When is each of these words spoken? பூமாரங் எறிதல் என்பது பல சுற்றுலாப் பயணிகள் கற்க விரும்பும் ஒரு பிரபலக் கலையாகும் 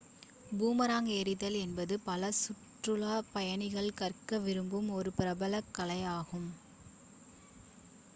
பூமாரங் 0.51 1.09
எறிதல் 1.15 1.57
என்பது 1.57 1.95
பல 1.99 2.29
சுற்றுலாப் 2.37 3.29
பயணிகள் 3.33 3.91
கற்க 3.93 4.39
விரும்பும் 4.39 4.89
ஒரு 4.91 5.11
பிரபலக் 5.17 5.71
கலையாகும் 5.77 6.49